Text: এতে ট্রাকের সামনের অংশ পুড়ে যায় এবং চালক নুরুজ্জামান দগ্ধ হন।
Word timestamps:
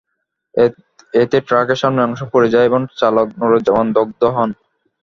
এতে 1.13 1.37
ট্রাকের 1.47 1.79
সামনের 1.81 2.05
অংশ 2.07 2.21
পুড়ে 2.31 2.53
যায় 2.53 2.67
এবং 2.69 2.81
চালক 2.99 3.27
নুরুজ্জামান 3.39 3.87
দগ্ধ 3.97 4.21
হন। 4.35 4.49